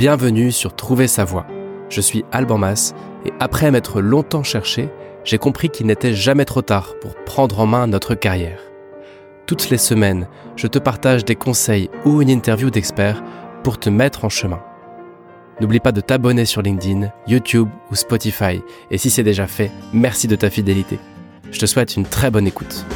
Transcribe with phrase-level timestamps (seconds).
[0.00, 1.46] Bienvenue sur Trouver sa voie.
[1.90, 2.94] Je suis Alban Mas
[3.26, 4.88] et après m'être longtemps cherché,
[5.24, 8.62] j'ai compris qu'il n'était jamais trop tard pour prendre en main notre carrière.
[9.44, 10.26] Toutes les semaines,
[10.56, 13.22] je te partage des conseils ou une interview d'experts
[13.62, 14.62] pour te mettre en chemin.
[15.60, 20.28] N'oublie pas de t'abonner sur LinkedIn, YouTube ou Spotify et si c'est déjà fait, merci
[20.28, 20.98] de ta fidélité.
[21.50, 22.86] Je te souhaite une très bonne écoute.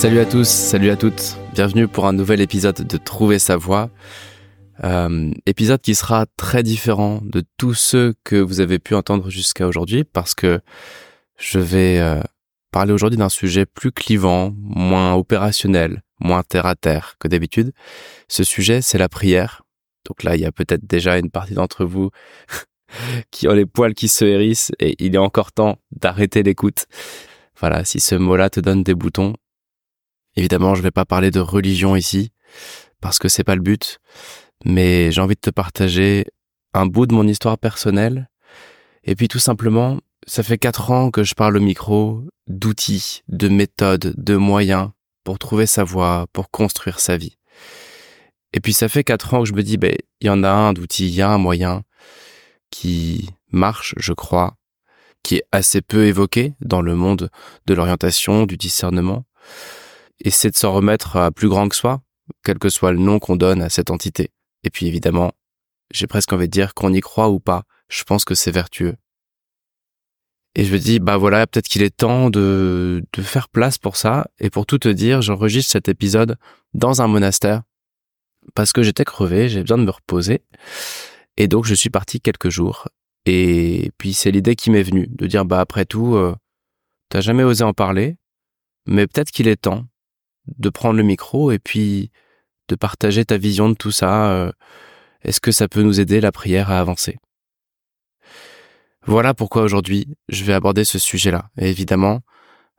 [0.00, 3.90] Salut à tous, salut à toutes, bienvenue pour un nouvel épisode de Trouver sa voix.
[4.82, 9.66] Euh, épisode qui sera très différent de tous ceux que vous avez pu entendre jusqu'à
[9.68, 10.60] aujourd'hui parce que
[11.36, 12.22] je vais euh,
[12.72, 17.74] parler aujourd'hui d'un sujet plus clivant, moins opérationnel, moins terre à terre que d'habitude.
[18.26, 19.64] Ce sujet, c'est la prière.
[20.06, 22.08] Donc là, il y a peut-être déjà une partie d'entre vous
[23.30, 26.86] qui ont les poils qui se hérissent et il est encore temps d'arrêter l'écoute.
[27.58, 29.34] Voilà, si ce mot-là te donne des boutons,
[30.40, 32.32] Évidemment, je vais pas parler de religion ici,
[33.02, 33.98] parce que c'est pas le but,
[34.64, 36.24] mais j'ai envie de te partager
[36.72, 38.30] un bout de mon histoire personnelle.
[39.04, 43.50] Et puis tout simplement, ça fait quatre ans que je parle au micro d'outils, de
[43.50, 44.92] méthodes, de moyens
[45.24, 47.36] pour trouver sa voie, pour construire sa vie.
[48.54, 50.50] Et puis ça fait quatre ans que je me dis, ben, il y en a
[50.50, 51.82] un d'outils, il y a un moyen
[52.70, 54.56] qui marche, je crois,
[55.22, 57.28] qui est assez peu évoqué dans le monde
[57.66, 59.26] de l'orientation, du discernement
[60.20, 62.02] et c'est de s'en remettre à plus grand que soi,
[62.44, 64.30] quel que soit le nom qu'on donne à cette entité.
[64.64, 65.32] Et puis évidemment,
[65.92, 68.96] j'ai presque envie de dire qu'on y croit ou pas, je pense que c'est vertueux.
[70.54, 73.96] Et je me dis, bah voilà, peut-être qu'il est temps de, de faire place pour
[73.96, 74.26] ça.
[74.40, 76.36] Et pour tout te dire, j'enregistre cet épisode
[76.74, 77.62] dans un monastère
[78.54, 80.42] parce que j'étais crevé, j'ai besoin de me reposer.
[81.36, 82.88] Et donc je suis parti quelques jours.
[83.26, 86.34] Et puis c'est l'idée qui m'est venue de dire, bah après tout, euh,
[87.10, 88.16] t'as jamais osé en parler,
[88.86, 89.86] mais peut-être qu'il est temps
[90.46, 92.10] de prendre le micro et puis
[92.68, 94.30] de partager ta vision de tout ça.
[94.32, 94.52] Euh,
[95.22, 97.18] est-ce que ça peut nous aider, la prière, à avancer?
[99.06, 101.50] Voilà pourquoi aujourd'hui, je vais aborder ce sujet-là.
[101.58, 102.20] Et évidemment,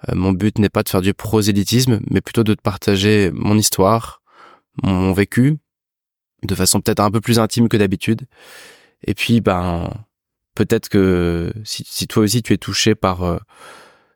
[0.10, 3.58] euh, mon but n'est pas de faire du prosélytisme, mais plutôt de te partager mon
[3.58, 4.22] histoire,
[4.84, 5.58] mon vécu,
[6.44, 8.24] de façon peut-être un peu plus intime que d'habitude.
[9.04, 9.90] Et puis, ben,
[10.56, 13.40] peut-être que si, toi aussi tu es touché par euh,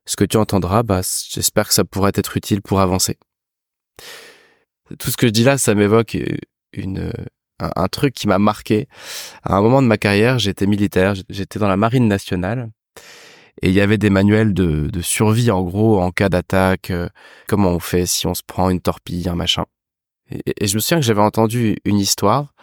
[0.06, 3.18] ce que tu entendras, bah, j'espère que ça pourrait être utile pour avancer.
[5.00, 6.18] Tout ce que je dis là, ça m'évoque
[6.74, 7.12] une,
[7.60, 8.88] un, truc qui m'a marqué.
[9.44, 12.70] À un moment de ma carrière, j'étais militaire, j'étais dans la marine nationale.
[13.62, 17.08] Et il y avait des manuels de, de survie, en gros, en cas d'attaque, euh,
[17.48, 19.66] comment on fait si on se prend une torpille, un machin.
[20.30, 22.54] Et, je me souviens que j'avais entendu une histoire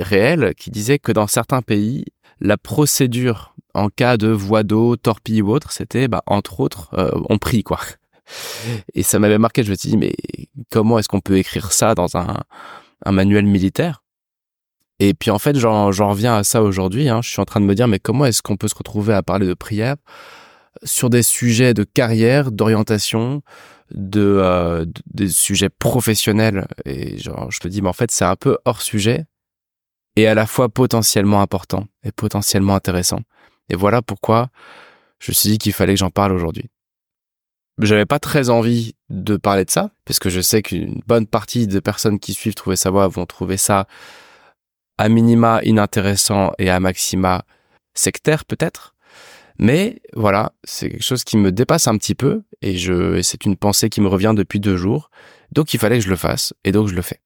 [0.00, 2.04] réelle qui disait que dans certains pays,
[2.40, 7.10] la procédure en cas de voie d'eau, torpille ou autre, c'était, bah, entre autres, euh,
[7.28, 7.80] on prie, quoi.
[8.94, 10.14] Et ça m'avait marqué, je me suis dit, mais
[10.70, 12.42] comment est-ce qu'on peut écrire ça dans un,
[13.04, 14.02] un manuel militaire?
[14.98, 17.08] Et puis en fait, j'en reviens à ça aujourd'hui.
[17.08, 17.20] Hein.
[17.22, 19.22] Je suis en train de me dire, mais comment est-ce qu'on peut se retrouver à
[19.22, 19.96] parler de prière
[20.84, 23.42] sur des sujets de carrière, d'orientation,
[23.90, 26.66] de, euh, des sujets professionnels?
[26.86, 29.24] Et genre, je me dis, mais en fait, c'est un peu hors sujet
[30.16, 33.20] et à la fois potentiellement important et potentiellement intéressant.
[33.68, 34.48] Et voilà pourquoi
[35.18, 36.70] je me suis dit qu'il fallait que j'en parle aujourd'hui
[37.78, 41.66] j'avais pas très envie de parler de ça, parce que je sais qu'une bonne partie
[41.66, 43.86] des personnes qui suivent Trouver sa voix vont trouver ça
[44.98, 47.44] à minima inintéressant et à maxima
[47.94, 48.94] sectaire peut-être.
[49.58, 53.56] Mais voilà, c'est quelque chose qui me dépasse un petit peu et je, c'est une
[53.56, 55.10] pensée qui me revient depuis deux jours.
[55.52, 57.20] Donc il fallait que je le fasse et donc je le fais.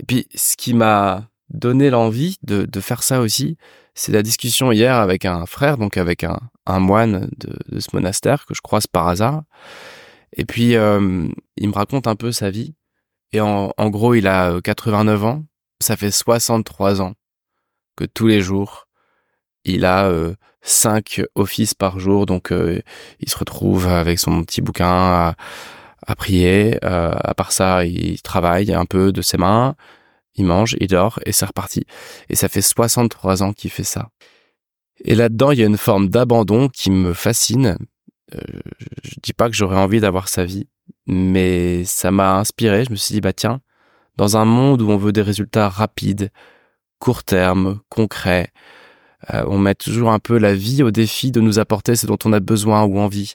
[0.00, 3.56] Et puis ce qui m'a donné l'envie de, de faire ça aussi,
[3.94, 7.88] c'est la discussion hier avec un frère, donc avec un, un moine de, de, ce
[7.92, 9.42] monastère que je croise par hasard.
[10.36, 12.74] Et puis, euh, il me raconte un peu sa vie.
[13.32, 15.44] Et en, en, gros, il a 89 ans.
[15.80, 17.14] Ça fait 63 ans
[17.96, 18.88] que tous les jours,
[19.64, 22.26] il a euh, 5 offices par jour.
[22.26, 22.80] Donc, euh,
[23.20, 25.34] il se retrouve avec son petit bouquin à,
[26.06, 26.78] à prier.
[26.84, 29.74] Euh, à part ça, il travaille un peu de ses mains
[30.36, 31.84] il mange, il dort et c'est reparti.
[32.28, 34.08] Et ça fait 63 ans qu'il fait ça.
[35.04, 37.76] Et là-dedans, il y a une forme d'abandon qui me fascine.
[38.34, 38.40] Euh,
[39.02, 40.68] je dis pas que j'aurais envie d'avoir sa vie,
[41.06, 42.84] mais ça m'a inspiré.
[42.84, 43.60] Je me suis dit, bah tiens,
[44.16, 46.30] dans un monde où on veut des résultats rapides,
[46.98, 48.50] court terme, concrets,
[49.32, 52.18] euh, on met toujours un peu la vie au défi de nous apporter ce dont
[52.24, 53.34] on a besoin ou envie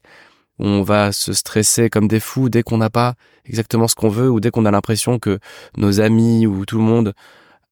[0.62, 3.16] on va se stresser comme des fous dès qu'on n'a pas
[3.46, 5.40] exactement ce qu'on veut ou dès qu'on a l'impression que
[5.76, 7.14] nos amis ou tout le monde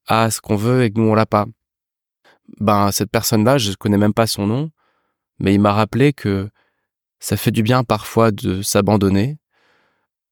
[0.07, 1.45] a ce qu'on veut et que nous on l'a pas.
[2.59, 4.71] Ben cette personne-là, je connais même pas son nom,
[5.39, 6.49] mais il m'a rappelé que
[7.19, 9.37] ça fait du bien parfois de s'abandonner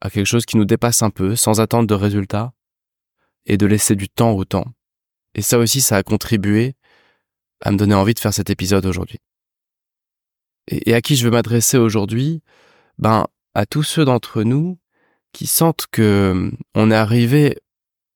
[0.02, 2.54] à quelque chose qui nous dépasse un peu, sans attendre de résultats,
[3.46, 4.68] et de laisser du temps au temps.
[5.34, 6.76] Et ça aussi, ça a contribué
[7.62, 9.20] à me donner envie de faire cet épisode aujourd'hui.
[10.68, 12.44] Et, à qui je veux m'adresser aujourd'hui?
[12.98, 14.78] Ben, à tous ceux d'entre nous
[15.32, 17.58] qui sentent que hum, on est arrivé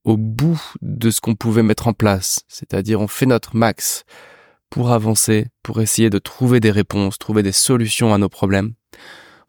[0.03, 4.03] au bout de ce qu'on pouvait mettre en place, c'est-à-dire on fait notre max
[4.69, 8.73] pour avancer, pour essayer de trouver des réponses, trouver des solutions à nos problèmes.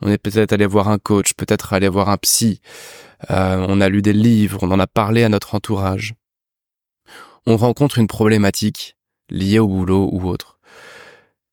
[0.00, 2.60] On est peut-être allé voir un coach, peut-être allé voir un psy,
[3.30, 6.14] euh, on a lu des livres, on en a parlé à notre entourage.
[7.46, 8.96] On rencontre une problématique
[9.30, 10.58] liée au boulot ou autre.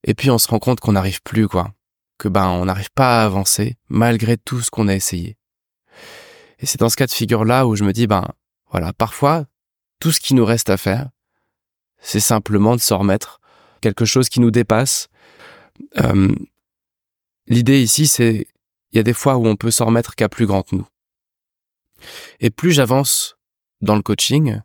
[0.03, 1.73] Et puis on se rend compte qu'on n'arrive plus, quoi.
[2.17, 5.37] Que ben, on n'arrive pas à avancer, malgré tout ce qu'on a essayé.
[6.59, 8.25] Et c'est dans ce cas de figure-là où je me dis, ben,
[8.71, 9.45] voilà, parfois,
[9.99, 11.09] tout ce qui nous reste à faire,
[11.99, 13.39] c'est simplement de s'en remettre,
[13.81, 15.07] quelque chose qui nous dépasse.
[15.97, 16.33] Euh,
[17.47, 18.47] l'idée ici, c'est,
[18.91, 20.87] il y a des fois où on peut s'en remettre qu'à plus grand que nous.
[22.39, 23.37] Et plus j'avance
[23.81, 24.61] dans le coaching,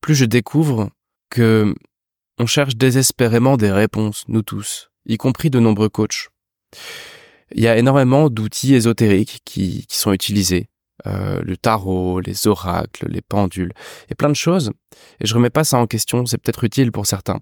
[0.00, 0.90] plus je découvre
[1.30, 1.74] que
[2.38, 6.28] on cherche désespérément des réponses, nous tous, y compris de nombreux coachs.
[7.52, 10.68] Il y a énormément d'outils ésotériques qui, qui sont utilisés.
[11.06, 13.72] Euh, le tarot, les oracles, les pendules,
[14.08, 14.70] et plein de choses.
[15.20, 17.40] Et je remets pas ça en question, c'est peut-être utile pour certains.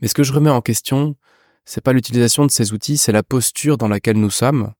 [0.00, 1.16] Mais ce que je remets en question,
[1.64, 4.72] c'est pas l'utilisation de ces outils, c'est la posture dans laquelle nous sommes,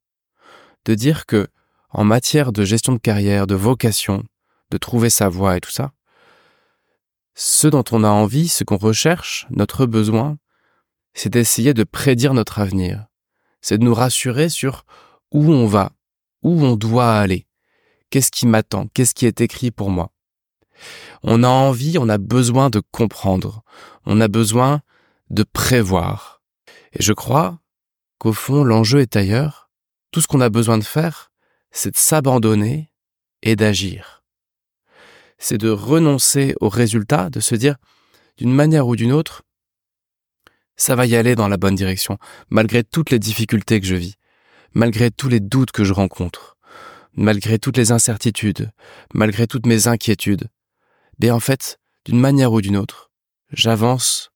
[0.85, 1.47] de dire que,
[1.89, 4.23] en matière de gestion de carrière, de vocation,
[4.71, 5.91] de trouver sa voie et tout ça,
[7.35, 10.37] ce dont on a envie, ce qu'on recherche, notre besoin,
[11.13, 13.05] c'est d'essayer de prédire notre avenir.
[13.61, 14.85] C'est de nous rassurer sur
[15.31, 15.93] où on va,
[16.43, 17.47] où on doit aller.
[18.09, 18.87] Qu'est-ce qui m'attend?
[18.93, 20.11] Qu'est-ce qui est écrit pour moi?
[21.23, 23.63] On a envie, on a besoin de comprendre.
[24.05, 24.81] On a besoin
[25.29, 26.41] de prévoir.
[26.93, 27.59] Et je crois
[28.19, 29.71] qu'au fond, l'enjeu est ailleurs.
[30.11, 31.31] Tout ce qu'on a besoin de faire,
[31.71, 32.91] c'est de s'abandonner
[33.41, 34.23] et d'agir
[35.43, 37.75] c'est de renoncer au résultat, de se dire,
[38.37, 39.43] d'une manière ou d'une autre,
[40.77, 42.17] ça va y aller dans la bonne direction,
[42.49, 44.15] malgré toutes les difficultés que je vis,
[44.73, 46.57] malgré tous les doutes que je rencontre,
[47.15, 48.71] malgré toutes les incertitudes,
[49.13, 50.49] malgré toutes mes inquiétudes.
[51.19, 53.11] Mais en fait, d'une manière ou d'une autre,
[53.51, 54.31] j'avance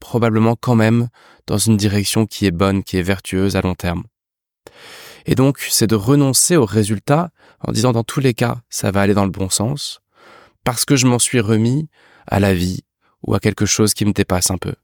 [0.00, 1.08] probablement quand même
[1.46, 4.04] dans une direction qui est bonne, qui est vertueuse à long terme.
[5.26, 7.30] Et donc, c'est de renoncer au résultat
[7.60, 10.00] en disant dans tous les cas, ça va aller dans le bon sens,
[10.64, 11.88] parce que je m'en suis remis
[12.26, 12.80] à la vie
[13.26, 14.74] ou à quelque chose qui me dépasse un peu.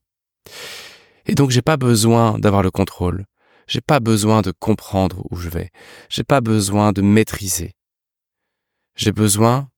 [1.26, 3.26] Et donc j'ai pas besoin d'avoir le contrôle.
[3.70, 5.70] J'ai pas besoin de comprendre où je vais.
[6.08, 7.70] J'ai pas besoin de maîtriser.
[8.96, 9.68] J'ai besoin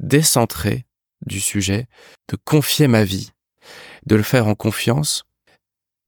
[0.00, 0.86] décentrer
[1.24, 1.86] du sujet,
[2.28, 3.30] de confier ma vie,
[4.06, 5.22] de le faire en confiance.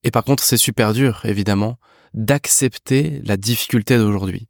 [0.02, 1.78] Et par contre, c'est super dur, évidemment,
[2.14, 4.48] d'accepter la difficulté d'aujourd'hui.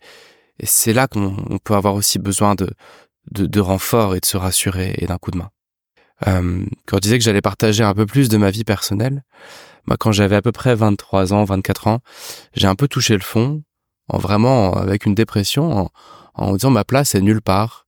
[0.58, 2.70] Et c'est là qu'on peut avoir aussi besoin de,
[3.30, 5.50] de, de renfort et de se rassurer et d'un coup de main.
[6.26, 9.22] Euh, quand je disais que j'allais partager un peu plus de ma vie personnelle,
[9.86, 12.00] moi quand j'avais à peu près 23 ans, 24 ans,
[12.54, 13.62] j'ai un peu touché le fond,
[14.08, 15.90] en vraiment avec une dépression, en,
[16.34, 17.86] en disant ma place est nulle part.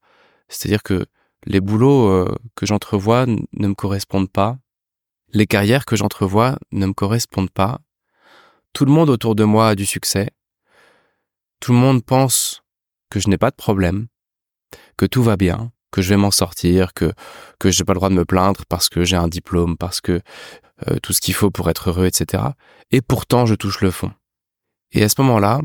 [0.48, 1.06] C'est-à-dire que
[1.44, 4.58] les boulots euh, que j'entrevois ne me correspondent pas,
[5.32, 7.80] les carrières que j'entrevois ne me correspondent pas.
[8.72, 10.30] Tout le monde autour de moi a du succès.
[11.60, 12.62] Tout le monde pense
[13.10, 14.08] que je n'ai pas de problème
[14.96, 17.12] que tout va bien, que je vais m'en sortir, que
[17.58, 20.20] que j'ai pas le droit de me plaindre parce que j'ai un diplôme, parce que
[20.88, 22.42] euh, tout ce qu'il faut pour être heureux, etc.
[22.90, 24.12] Et pourtant, je touche le fond.
[24.92, 25.60] Et à ce moment-là,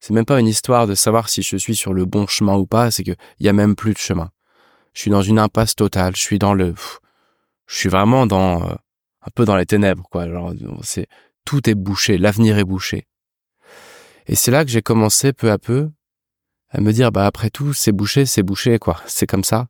[0.00, 2.66] c'est même pas une histoire de savoir si je suis sur le bon chemin ou
[2.66, 4.30] pas, c'est que y a même plus de chemin.
[4.92, 6.14] Je suis dans une impasse totale.
[6.14, 6.74] Je suis dans le,
[7.66, 8.74] je suis vraiment dans euh,
[9.22, 10.22] un peu dans les ténèbres, quoi.
[10.24, 11.06] Alors, c'est
[11.44, 13.06] tout est bouché, l'avenir est bouché.
[14.26, 15.90] Et c'est là que j'ai commencé peu à peu
[16.74, 19.68] à me dire bah après tout c'est bouché c'est bouché quoi c'est comme ça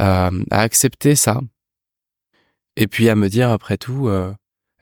[0.00, 1.40] euh, à accepter ça
[2.80, 4.32] et puis à me dire après tout euh,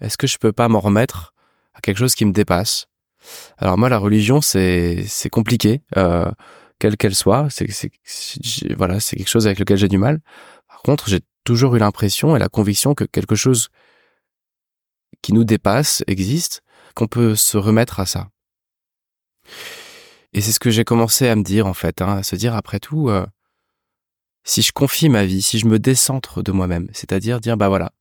[0.00, 1.34] est-ce que je peux pas m'en remettre
[1.74, 2.86] à quelque chose qui me dépasse?
[3.58, 6.30] Alors moi la religion c'est c'est compliqué euh,
[6.78, 7.48] quelle qu'elle soit.
[7.50, 7.66] C'est
[8.76, 10.20] voilà c'est quelque chose avec lequel j'ai du mal.
[10.68, 13.68] Par contre j'ai toujours eu l'impression et la conviction que quelque chose
[15.20, 16.62] qui nous dépasse existe
[16.94, 18.28] qu'on peut se remettre à ça.
[20.32, 22.54] Et c'est ce que j'ai commencé à me dire en fait, hein, à se dire
[22.54, 23.26] après tout, euh,
[24.48, 27.92] si je confie ma vie, si je me décentre de moi-même, c'est-à-dire dire bah voilà,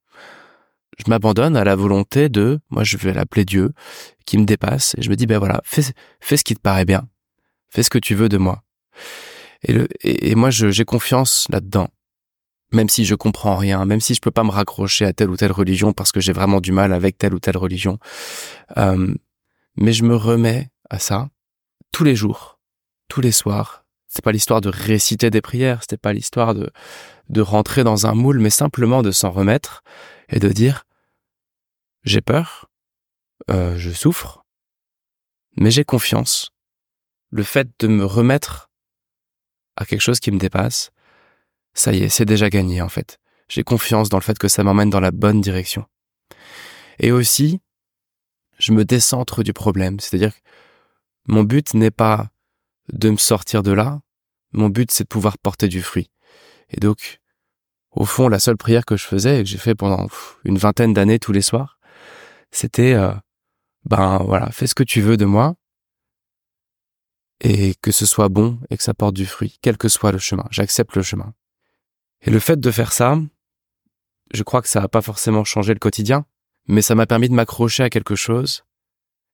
[0.97, 3.73] je m'abandonne à la volonté de, moi je vais l'appeler Dieu,
[4.25, 5.81] qui me dépasse, et je me dis ben voilà, fais,
[6.21, 7.05] fais ce qui te paraît bien,
[7.69, 8.63] fais ce que tu veux de moi.
[9.63, 11.89] Et, le, et, moi j'ai confiance là-dedans.
[12.71, 15.35] même si je comprends rien, même si je peux pas me raccrocher à telle ou
[15.35, 17.99] telle religion parce que j'ai vraiment du mal avec telle ou telle religion.
[18.77, 19.13] Euh,
[19.75, 21.29] mais je me remets à ça
[21.91, 22.59] tous les jours,
[23.09, 23.86] tous les soirs.
[24.07, 26.71] C'est pas l'histoire de réciter des prières, c'était pas l'histoire de
[27.29, 29.83] de rentrer dans un moule, mais simplement de s'en remettre
[30.29, 30.85] et de dire
[32.03, 32.69] j'ai peur,
[33.49, 34.45] euh, je souffre,
[35.57, 36.51] mais j'ai confiance.
[37.31, 38.69] Le fait de me remettre
[39.75, 40.91] à quelque chose qui me dépasse,
[41.73, 43.19] ça y est, c'est déjà gagné en fait.
[43.49, 45.85] J'ai confiance dans le fait que ça m'emmène dans la bonne direction.
[46.99, 47.59] Et aussi,
[48.57, 50.41] je me décentre du problème, c'est-à-dire que
[51.27, 52.29] mon but n'est pas
[52.91, 54.01] de me sortir de là,
[54.53, 56.09] mon but c'est de pouvoir porter du fruit.
[56.69, 57.19] Et donc,
[57.91, 60.07] au fond, la seule prière que je faisais et que j'ai fait pendant
[60.43, 61.79] une vingtaine d'années tous les soirs,
[62.51, 63.13] c'était euh,
[63.85, 65.55] ben voilà, fais ce que tu veux de moi
[67.41, 70.17] et que ce soit bon et que ça porte du fruit, quel que soit le
[70.17, 70.45] chemin.
[70.51, 71.33] J'accepte le chemin.
[72.21, 73.17] Et le fait de faire ça,
[74.33, 76.25] je crois que ça n'a pas forcément changé le quotidien,
[76.67, 78.65] mais ça m'a permis de m'accrocher à quelque chose,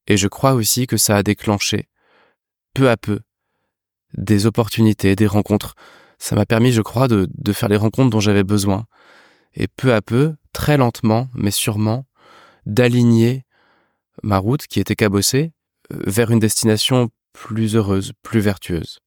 [0.08, 1.90] et je crois aussi que ça a déclenché,
[2.74, 3.22] peu à peu,
[4.14, 5.76] des opportunités, des rencontres.
[6.20, 8.86] Ça m'a permis, je crois, de, de faire les rencontres dont j'avais besoin.
[9.56, 12.06] Et peu à peu, très lentement, mais sûrement,
[12.66, 13.46] d'aligner
[14.22, 15.52] ma route qui était cabossée
[15.92, 19.00] euh, vers une destination plus heureuse, plus vertueuse.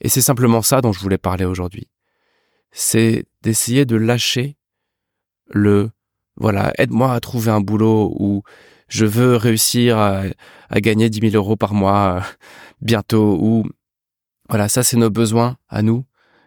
[0.00, 1.90] Et c'est simplement ça dont je voulais parler aujourd'hui.
[2.72, 4.56] C'est d'essayer de lâcher
[5.48, 5.90] le
[6.36, 8.42] voilà, aide-moi à trouver un boulot ou
[8.88, 10.22] je veux réussir à,
[10.80, 12.20] gagner 10 000 euros par mois euh,
[12.80, 13.64] bientôt ou
[14.50, 16.04] voilà, ça c'est nos besoins à nous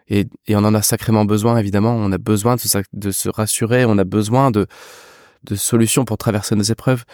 [0.08, 1.94] et, et, on en a sacrément besoin évidemment.
[1.94, 4.66] On a besoin de se, de se rassurer, on a besoin de,
[5.44, 7.04] de solutions pour traverser nos épreuves.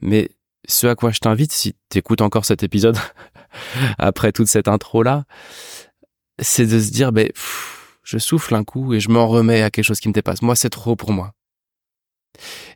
[0.00, 0.30] Mais
[0.66, 2.98] ce à quoi je t'invite, si tu écoutes encore cet épisode
[3.98, 5.24] après toute cette intro-là,
[6.38, 7.30] c'est de se dire, ben,
[8.02, 10.42] je souffle un coup et je m'en remets à quelque chose qui me dépasse.
[10.42, 11.32] Moi, c'est trop pour moi.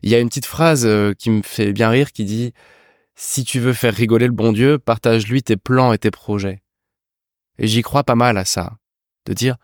[0.03, 2.53] Il y a une petite phrase euh, qui me fait bien rire qui dit,
[3.15, 6.61] si tu veux faire rigoler le bon Dieu, partage-lui tes plans et tes projets.
[7.57, 8.77] Et j'y crois pas mal à ça.
[9.25, 9.57] De dire,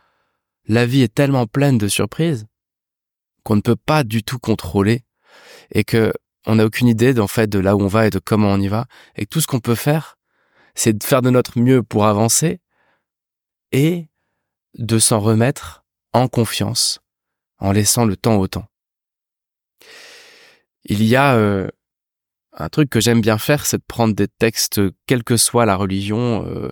[0.65, 2.47] la vie est tellement pleine de surprises
[3.43, 5.03] qu'on ne peut pas du tout contrôler
[5.71, 6.13] et que
[6.45, 8.59] on n'a aucune idée d'en fait de là où on va et de comment on
[8.59, 8.85] y va.
[9.15, 10.17] Et tout ce qu'on peut faire,
[10.75, 12.59] c'est de faire de notre mieux pour avancer
[13.71, 14.07] et
[14.77, 16.99] de s'en remettre en confiance,
[17.59, 18.67] en laissant le temps au temps.
[20.85, 21.69] Il y a euh,
[22.55, 25.75] un truc que j'aime bien faire, c'est de prendre des textes, quelle que soit la
[25.75, 26.69] religion, euh,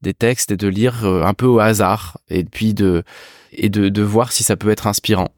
[0.00, 3.02] des textes et de lire euh, un peu au hasard et puis de
[3.52, 5.28] et de, voir si ça peut être inspirant.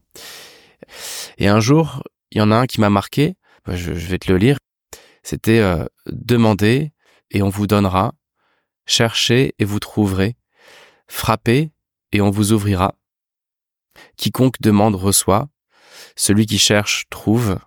[1.37, 3.35] Et un jour, il y en a un qui m'a marqué
[3.67, 4.57] je, vais te le lire.
[5.23, 6.93] C'était euh, demandez
[7.31, 8.13] et on vous donnera,
[8.85, 10.37] cherchez et vous trouverez,
[11.07, 11.71] frappez
[12.11, 12.95] et on vous ouvrira.
[14.15, 15.49] Quiconque demande reçoit,
[16.15, 17.59] celui qui cherche trouve,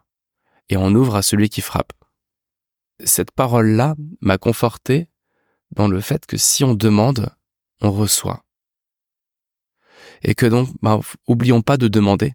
[0.68, 1.92] et on ouvre à celui qui frappe.
[3.04, 5.08] Cette parole-là m'a conforté
[5.70, 7.30] dans le fait que si on demande,
[7.80, 8.44] on reçoit.
[10.22, 12.34] Et que donc, bah, oublions pas de demander.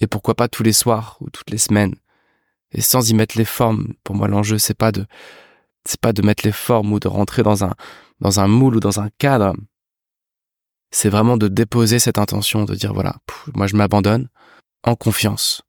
[0.00, 1.94] Et pourquoi pas tous les soirs ou toutes les semaines
[2.72, 3.94] et sans y mettre les formes.
[4.04, 5.06] Pour moi, l'enjeu, c'est pas de,
[5.84, 7.74] c'est pas de mettre les formes ou de rentrer dans un,
[8.20, 9.54] dans un moule ou dans un cadre.
[10.90, 13.16] C'est vraiment de déposer cette intention, de dire voilà,
[13.54, 14.28] moi je m'abandonne
[14.82, 15.62] en confiance.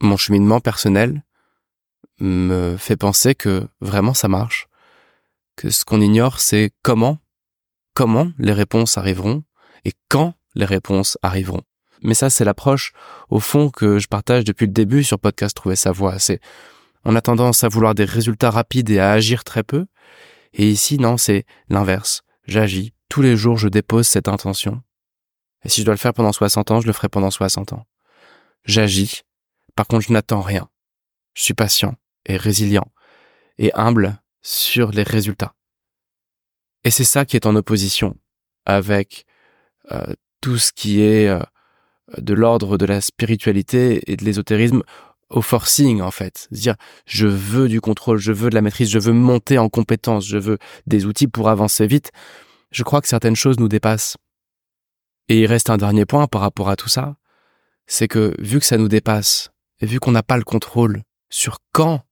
[0.00, 1.24] Mon cheminement personnel
[2.20, 4.68] me fait penser que vraiment ça marche,
[5.56, 7.18] que ce qu'on ignore, c'est comment,
[7.94, 9.44] comment les réponses arriveront
[9.84, 11.62] et quand les réponses arriveront.
[12.02, 12.92] Mais ça, c'est l'approche,
[13.28, 16.18] au fond, que je partage depuis le début sur Podcast Trouver sa voix.
[16.18, 16.40] C'est,
[17.04, 19.86] on a tendance à vouloir des résultats rapides et à agir très peu.
[20.52, 22.22] Et ici, non, c'est l'inverse.
[22.46, 22.92] J'agis.
[23.08, 24.82] Tous les jours, je dépose cette intention.
[25.64, 27.84] Et si je dois le faire pendant 60 ans, je le ferai pendant 60 ans.
[28.64, 29.22] J'agis.
[29.74, 30.68] Par contre, je n'attends rien.
[31.34, 31.96] Je suis patient
[32.28, 32.90] et résilient
[33.58, 35.54] et humble sur les résultats.
[36.84, 38.16] Et c'est ça qui est en opposition
[38.64, 39.26] avec
[39.90, 41.40] euh, tout ce qui est euh,
[42.18, 44.82] de l'ordre de la spiritualité et de l'ésotérisme
[45.30, 48.98] au forcing en fait, dire je veux du contrôle, je veux de la maîtrise, je
[48.98, 52.12] veux monter en compétence, je veux des outils pour avancer vite.
[52.70, 54.16] Je crois que certaines choses nous dépassent.
[55.28, 57.16] Et il reste un dernier point par rapport à tout ça,
[57.86, 61.58] c'est que vu que ça nous dépasse et vu qu'on n'a pas le contrôle sur
[61.72, 62.02] quand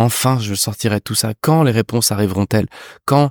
[0.00, 2.68] enfin je sortirai tout ça, quand les réponses arriveront-elles,
[3.04, 3.30] quand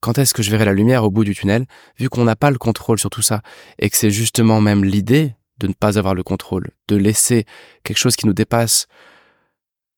[0.00, 1.64] quand est-ce que je verrai la lumière au bout du tunnel,
[1.98, 3.40] vu qu'on n'a pas le contrôle sur tout ça,
[3.78, 7.46] et que c'est justement même l'idée de ne pas avoir le contrôle, de laisser
[7.84, 8.86] quelque chose qui nous dépasse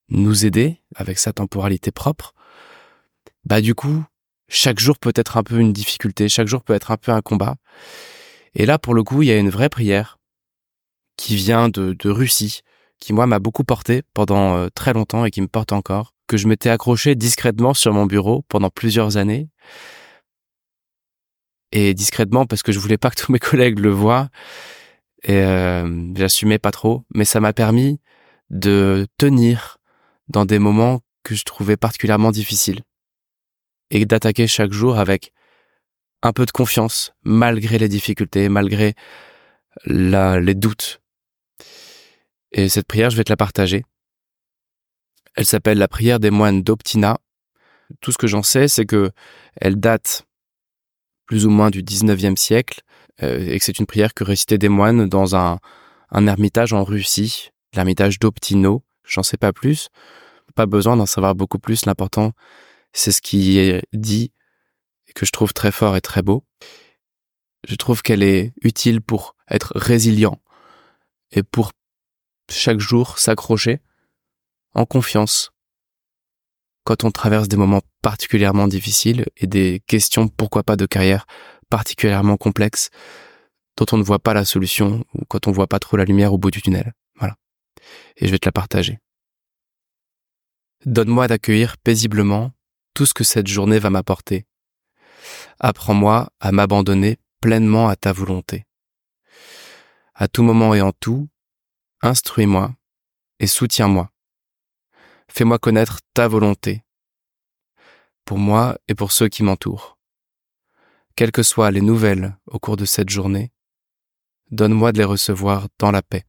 [0.08, 2.34] nous aider avec sa temporalité propre,
[3.44, 4.04] bah du coup,
[4.48, 7.20] chaque jour peut être un peu une difficulté, chaque jour peut être un peu un
[7.20, 7.56] combat.
[8.54, 10.18] Et là, pour le coup, il y a une vraie prière
[11.16, 12.60] qui vient de, de Russie,
[13.00, 16.36] qui moi m'a beaucoup porté pendant euh, très longtemps et qui me porte encore, que
[16.36, 19.48] je m'étais accroché discrètement sur mon bureau pendant plusieurs années.
[21.72, 24.28] Et discrètement parce que je voulais pas que tous mes collègues le voient.
[25.22, 28.00] Et euh, j'assumais pas trop, mais ça m'a permis
[28.50, 29.78] de tenir
[30.28, 32.82] dans des moments que je trouvais particulièrement difficiles
[33.90, 35.32] et d'attaquer chaque jour avec
[36.22, 38.94] un peu de confiance malgré les difficultés, malgré
[39.84, 41.00] les doutes.
[42.52, 43.84] Et cette prière, je vais te la partager.
[45.34, 47.18] Elle s'appelle la prière des moines d'Optina.
[48.00, 49.10] Tout ce que j'en sais, c'est que
[49.60, 50.26] elle date
[51.26, 52.80] plus ou moins du 19e siècle
[53.22, 55.58] euh, et que c'est une prière que récitaient des moines dans un,
[56.10, 58.84] un ermitage en Russie, l'ermitage d'Optino.
[59.04, 59.88] J'en sais pas plus.
[60.54, 61.84] Pas besoin d'en savoir beaucoup plus.
[61.84, 62.32] L'important,
[62.92, 64.32] c'est ce qui est dit
[65.08, 66.44] et que je trouve très fort et très beau.
[67.68, 70.40] Je trouve qu'elle est utile pour être résilient
[71.32, 71.72] et pour
[72.50, 73.80] chaque jour s'accrocher
[74.74, 75.50] en confiance
[76.86, 81.26] quand on traverse des moments particulièrement difficiles et des questions, pourquoi pas, de carrière
[81.68, 82.90] particulièrement complexes
[83.76, 86.32] dont on ne voit pas la solution ou quand on voit pas trop la lumière
[86.32, 86.94] au bout du tunnel.
[87.16, 87.34] Voilà.
[88.16, 89.00] Et je vais te la partager.
[90.84, 92.52] Donne-moi d'accueillir paisiblement
[92.94, 94.46] tout ce que cette journée va m'apporter.
[95.58, 98.64] Apprends-moi à m'abandonner pleinement à ta volonté.
[100.14, 101.28] À tout moment et en tout,
[102.06, 102.74] instruis-moi
[103.40, 104.10] et soutiens-moi.
[105.28, 106.84] Fais-moi connaître ta volonté,
[108.24, 109.98] pour moi et pour ceux qui m'entourent.
[111.16, 113.52] Quelles que soient les nouvelles au cours de cette journée,
[114.50, 116.24] donne-moi de les recevoir dans la paix,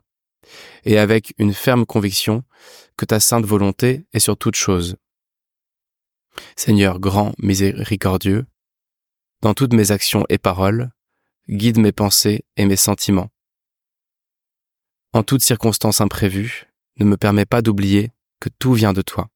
[0.84, 2.44] et avec une ferme conviction
[2.98, 4.98] que ta sainte volonté est sur toute chose.
[6.56, 8.46] Seigneur grand, miséricordieux,
[9.42, 10.92] dans toutes mes actions et paroles,
[11.50, 13.30] guide mes pensées et mes sentiments.
[15.24, 16.68] Toute circonstance imprévue,
[17.00, 19.30] ne me permets pas d'oublier que tout vient de toi.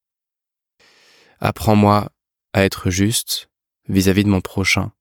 [1.39, 2.11] Apprends-moi
[2.53, 3.49] à être juste
[3.87, 4.91] vis-à-vis de mon prochain,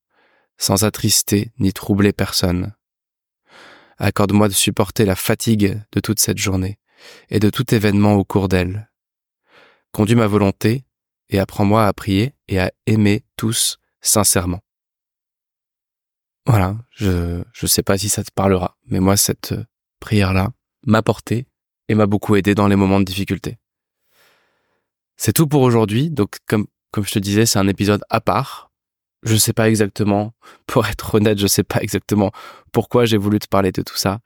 [0.57, 2.75] sans attrister ni troubler personne.
[3.99, 6.79] Accorde-moi de supporter la fatigue de toute cette journée
[7.29, 8.91] et de tout événement au cours d'elle.
[9.93, 10.85] Conduis ma volonté
[11.29, 14.61] et apprends-moi à prier et à aimer tous sincèrement.
[16.47, 19.55] Voilà, je je sais pas si ça te parlera, mais moi cette
[20.01, 20.53] prière là
[20.87, 21.47] m'a porté
[21.89, 23.59] et m'a beaucoup aidé dans les moments de difficulté.
[25.17, 28.71] C'est tout pour aujourd'hui, donc comme comme je te disais, c'est un épisode à part.
[29.23, 30.33] Je sais pas exactement,
[30.67, 32.33] pour être honnête, je sais pas exactement
[32.73, 34.21] pourquoi j'ai voulu te parler de tout ça,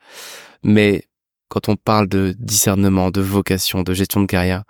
[0.62, 1.04] mais
[1.48, 4.64] quand on parle de discernement, de vocation, de gestion de carrière,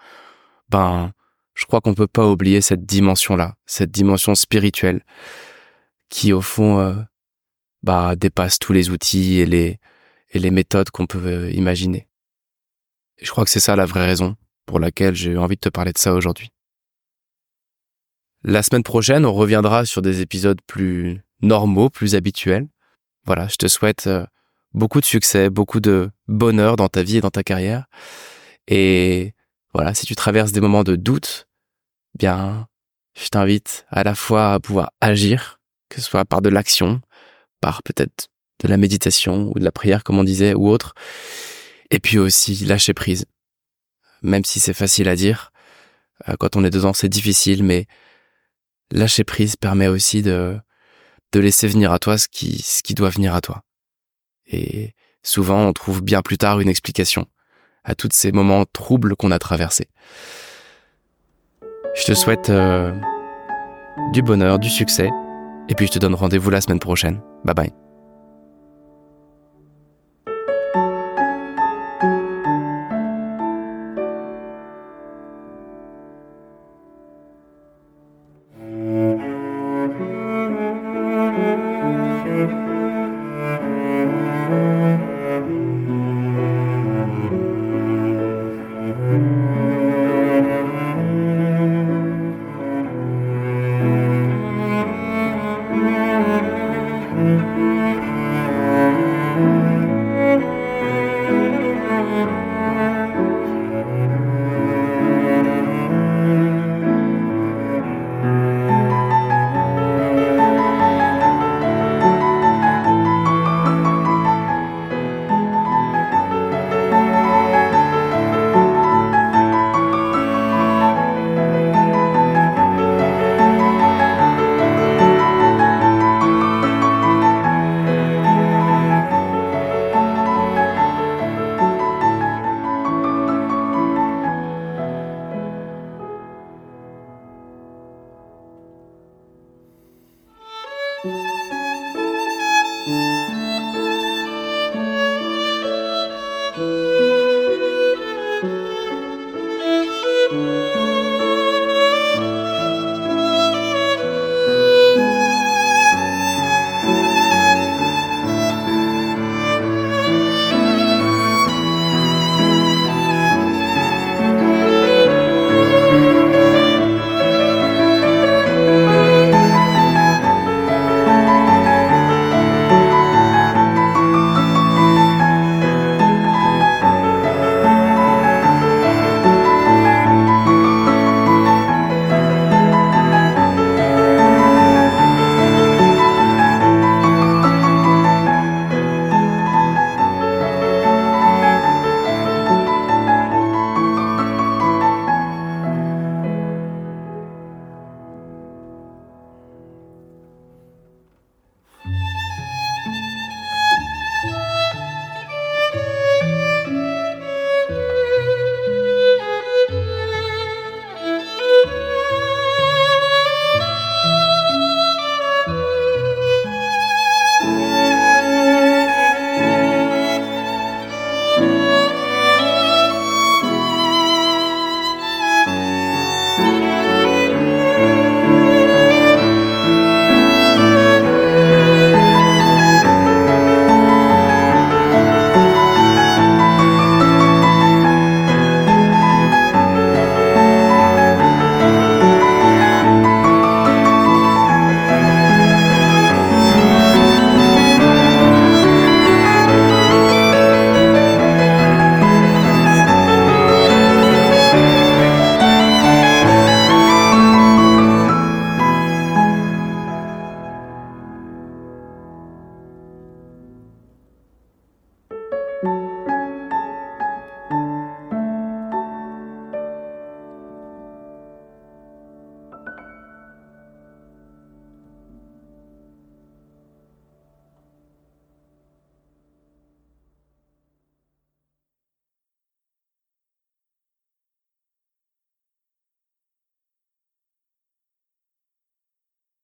[0.68, 1.12] ben
[1.54, 5.04] je crois qu'on peut pas oublier cette dimension-là, cette dimension spirituelle
[6.08, 6.94] qui au fond euh,
[7.82, 9.78] bah dépasse tous les outils et les
[10.34, 12.08] et les méthodes qu'on peut euh, imaginer.
[13.22, 15.68] Je crois que c'est ça la vraie raison pour laquelle j'ai eu envie de te
[15.68, 16.50] parler de ça aujourd'hui.
[18.42, 22.68] La semaine prochaine, on reviendra sur des épisodes plus normaux, plus habituels.
[23.24, 24.26] Voilà, je te souhaite euh,
[24.74, 27.86] beaucoup de succès, beaucoup de bonheur dans ta vie et dans ta carrière.
[28.66, 29.34] Et
[29.72, 31.48] voilà, si tu traverses des moments de doute,
[32.18, 32.68] bien,
[33.16, 37.00] je t'invite à la fois à pouvoir agir, que ce soit par de l'action,
[37.60, 38.28] par peut-être
[38.60, 40.94] de la méditation ou de la prière, comme on disait, ou autre.
[41.90, 43.26] Et puis aussi lâcher prise.
[44.22, 45.52] Même si c'est facile à dire,
[46.28, 47.86] euh, quand on est dedans, c'est difficile, mais
[48.90, 50.56] lâcher prise permet aussi de,
[51.32, 53.62] de laisser venir à toi ce qui, ce qui doit venir à toi.
[54.46, 57.26] Et souvent, on trouve bien plus tard une explication
[57.84, 59.88] à tous ces moments troubles qu'on a traversés.
[61.94, 62.92] Je te souhaite euh,
[64.12, 65.10] du bonheur, du succès,
[65.68, 67.20] et puis je te donne rendez-vous la semaine prochaine.
[67.44, 67.83] Bye bye.